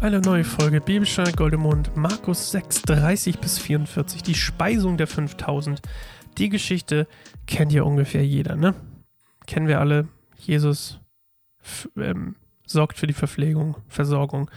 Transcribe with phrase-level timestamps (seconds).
[0.00, 5.80] Eine neue Folge Bibelstunde Goldemund, Markus 6, 30 bis 44, die Speisung der 5000.
[6.36, 7.06] Die Geschichte
[7.46, 8.74] kennt ja ungefähr jeder, ne?
[9.46, 10.08] Kennen wir alle.
[10.38, 11.00] Jesus
[11.96, 12.36] ähm,
[12.66, 14.50] sorgt für die Verpflegung, Versorgung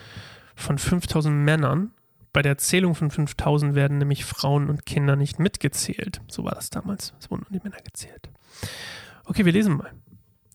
[0.56, 1.92] von 5000 Männern.
[2.34, 6.22] Bei der Zählung von 5000 werden nämlich Frauen und Kinder nicht mitgezählt.
[6.28, 7.14] So war das damals.
[7.20, 8.30] Es wurden nur die Männer gezählt.
[9.26, 9.92] Okay, wir lesen mal.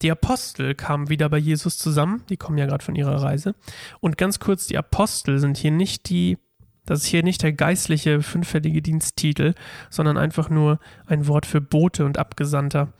[0.02, 3.55] Die Apostel kamen wieder bei Jesus zusammen, die kommen ja gerade von ihrer Reise.
[4.01, 6.38] Und ganz kurz, die Apostel sind hier nicht die,
[6.84, 9.55] das ist hier nicht der geistliche fünffällige Diensttitel,
[9.91, 12.92] sondern einfach nur ein Wort für Bote und Abgesandter.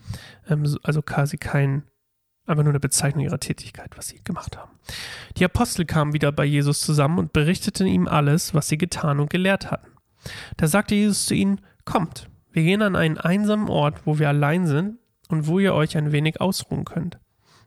[0.47, 1.83] Ähm, also quasi kein,
[2.45, 4.71] einfach nur eine Bezeichnung ihrer Tätigkeit, was sie gemacht haben.
[5.37, 9.29] Die Apostel kamen wieder bei Jesus zusammen und berichteten ihm alles, was sie getan und
[9.29, 9.91] gelehrt hatten.
[10.55, 14.67] Da sagte Jesus zu ihnen, kommt, wir gehen an einen einsamen Ort, wo wir allein
[14.67, 14.99] sind
[15.33, 17.19] und wo ihr euch ein wenig ausruhen könnt.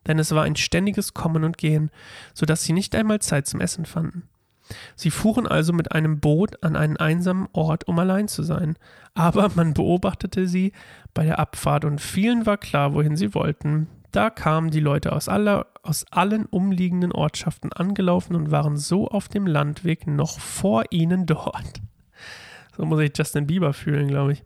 [0.07, 1.91] Denn es war ein ständiges Kommen und Gehen,
[2.33, 4.29] so dass sie nicht einmal Zeit zum Essen fanden.
[4.95, 8.77] Sie fuhren also mit einem Boot an einen einsamen Ort, um allein zu sein.
[9.15, 10.73] Aber man beobachtete sie
[11.13, 13.89] bei der Abfahrt und vielen war klar, wohin sie wollten.
[14.13, 19.29] Da kamen die Leute aus, aller, aus allen umliegenden Ortschaften angelaufen und waren so auf
[19.29, 21.81] dem Landweg noch vor ihnen dort.
[22.77, 24.45] So muss ich Justin Bieber fühlen, glaube ich.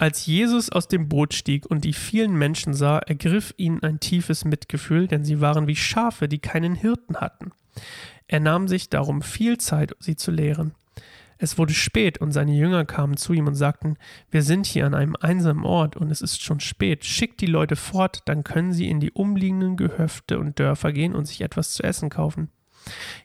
[0.00, 4.46] Als Jesus aus dem Boot stieg und die vielen Menschen sah, ergriff ihn ein tiefes
[4.46, 7.52] Mitgefühl, denn sie waren wie Schafe, die keinen Hirten hatten.
[8.26, 10.72] Er nahm sich darum viel Zeit, sie zu lehren.
[11.36, 13.98] Es wurde spät und seine Jünger kamen zu ihm und sagten,
[14.30, 17.76] wir sind hier an einem einsamen Ort und es ist schon spät, schickt die Leute
[17.76, 21.82] fort, dann können sie in die umliegenden Gehöfte und Dörfer gehen und sich etwas zu
[21.82, 22.48] essen kaufen.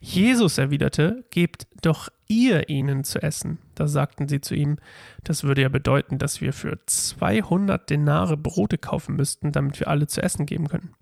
[0.01, 3.59] Jesus erwiderte, gebt doch ihr ihnen zu essen.
[3.75, 4.77] Da sagten sie zu ihm,
[5.23, 10.07] das würde ja bedeuten, dass wir für 200 Denare Brote kaufen müssten, damit wir alle
[10.07, 10.93] zu essen geben können.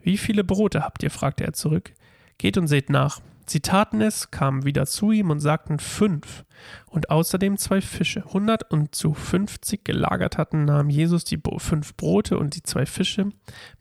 [0.00, 1.10] Wie viele Brote habt ihr?
[1.10, 1.92] fragte er zurück.
[2.38, 3.20] Geht und seht nach.
[3.46, 6.44] Sie taten es, kamen wieder zu ihm und sagten fünf
[6.86, 8.24] und außerdem zwei Fische.
[8.26, 13.30] Hundert und zu fünfzig gelagert hatten, nahm Jesus die fünf Brote und die zwei Fische,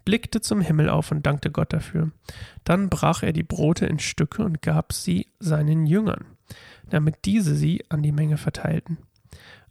[0.06, 2.12] blickte zum Himmel auf und dankte Gott dafür.
[2.64, 6.26] Dann brach er die Brote in Stücke und gab sie seinen Jüngern,
[6.90, 8.98] damit diese sie an die Menge verteilten.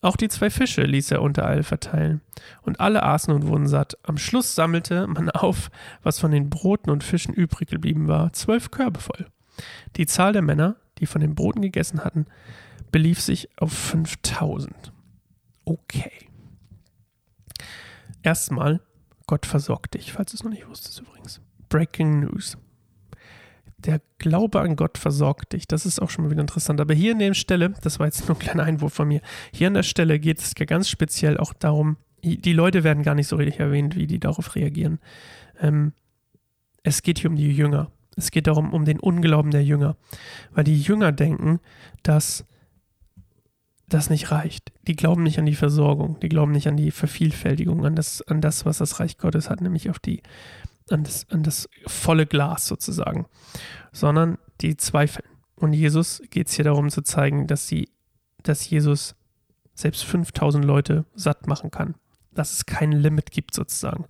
[0.03, 2.21] Auch die zwei Fische ließ er unter all verteilen,
[2.63, 3.97] und alle aßen und wurden satt.
[4.03, 5.71] Am Schluss sammelte man auf,
[6.03, 9.27] was von den Broten und Fischen übrig geblieben war, zwölf Körbe voll.
[9.97, 12.27] Die Zahl der Männer, die von den Broten gegessen hatten,
[12.93, 14.93] belief sich auf 5000.
[15.65, 16.13] Okay.
[18.23, 18.81] Erstmal,
[19.27, 21.41] Gott versorgt dich, falls du es noch nicht wusstest übrigens.
[21.69, 22.57] Breaking News.
[23.87, 25.69] Der Glaube an Gott versorgt dich.
[25.69, 26.81] Das ist auch schon mal wieder interessant.
[26.81, 29.21] Aber hier an der Stelle, das war jetzt nur ein kleiner Einwurf von mir,
[29.53, 33.29] hier an der Stelle geht es ganz speziell auch darum, die Leute werden gar nicht
[33.29, 34.99] so richtig erwähnt, wie die darauf reagieren.
[35.61, 35.93] Ähm,
[36.83, 37.91] es geht hier um die Jünger.
[38.17, 39.97] Es geht darum, um den Unglauben der Jünger.
[40.53, 41.61] Weil die Jünger denken,
[42.03, 42.45] dass
[43.89, 44.73] das nicht reicht.
[44.89, 48.41] Die glauben nicht an die Versorgung, die glauben nicht an die Vervielfältigung, an das, an
[48.41, 50.23] das, was das Reich Gottes hat, nämlich auf die,
[50.91, 53.27] an das, an das volle Glas sozusagen,
[53.93, 55.29] sondern die zweifeln.
[55.57, 57.89] Und Jesus geht es hier darum zu zeigen, dass sie,
[58.43, 59.17] dass Jesus
[59.75, 61.95] selbst 5000 Leute satt machen kann
[62.37, 64.07] dass es kein Limit gibt sozusagen,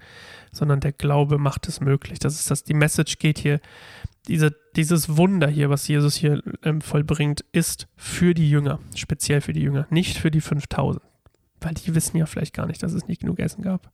[0.53, 2.19] sondern der Glaube macht es möglich.
[2.19, 3.60] Das ist das, die Message geht hier,
[4.28, 9.53] diese, dieses Wunder hier, was Jesus hier ähm, vollbringt, ist für die Jünger, speziell für
[9.53, 11.03] die Jünger, nicht für die 5000,
[11.60, 13.91] weil die wissen ja vielleicht gar nicht, dass es nicht genug Essen gab.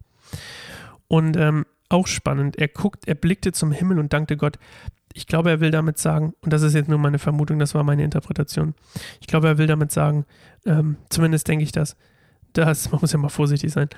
[1.08, 4.58] Und ähm, auch spannend, er guckt, er blickte zum Himmel und dankte Gott.
[5.14, 7.82] Ich glaube, er will damit sagen, und das ist jetzt nur meine Vermutung, das war
[7.82, 8.74] meine Interpretation.
[9.20, 10.24] Ich glaube, er will damit sagen,
[10.64, 11.96] ähm, zumindest denke ich das,
[12.54, 13.88] dass, man muss ja mal vorsichtig sein,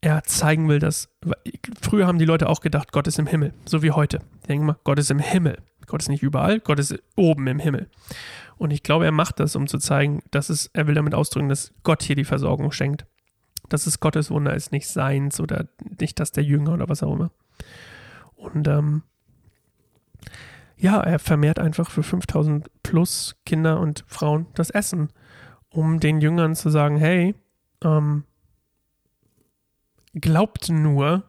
[0.00, 1.08] er zeigen will, dass
[1.80, 4.20] früher haben die Leute auch gedacht, Gott ist im Himmel, so wie heute.
[4.48, 5.58] Denken mal, Gott ist im Himmel.
[5.86, 7.88] Gott ist nicht überall, Gott ist oben im Himmel.
[8.58, 11.48] Und ich glaube, er macht das, um zu zeigen, dass es, er will damit ausdrücken,
[11.48, 13.06] dass Gott hier die Versorgung schenkt.
[13.68, 15.68] Dass es Gottes Wunder ist, nicht seins oder
[16.00, 17.30] nicht das der Jünger oder was auch immer.
[18.36, 19.02] Und ähm,
[20.76, 25.12] ja, er vermehrt einfach für 5000 plus Kinder und Frauen das Essen,
[25.70, 27.34] um den Jüngern zu sagen, hey,
[27.82, 28.24] ähm,
[30.14, 31.24] glaubt nur,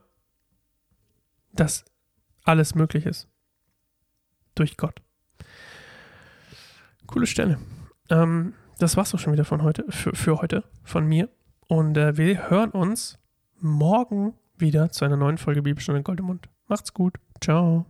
[1.52, 1.84] dass
[2.44, 3.28] alles möglich ist.
[4.56, 5.02] Durch Gott.
[7.08, 7.60] Coole Stelle.
[8.10, 11.30] Ähm, das war's auch schon wieder von heute, für, für heute, von mir.
[11.70, 13.20] Und äh, wir hören uns
[13.60, 16.50] morgen wieder zu einer neuen Folge Bibelstunde Goldemund.
[16.68, 17.14] Macht's gut.
[17.42, 17.86] Ciao.